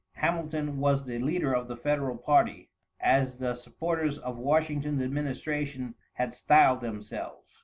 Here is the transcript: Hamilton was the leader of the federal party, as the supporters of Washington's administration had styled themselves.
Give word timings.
Hamilton 0.13 0.79
was 0.79 1.05
the 1.05 1.19
leader 1.19 1.53
of 1.53 1.67
the 1.67 1.77
federal 1.77 2.17
party, 2.17 2.71
as 2.99 3.37
the 3.37 3.53
supporters 3.53 4.17
of 4.17 4.39
Washington's 4.39 4.99
administration 4.99 5.93
had 6.13 6.33
styled 6.33 6.81
themselves. 6.81 7.59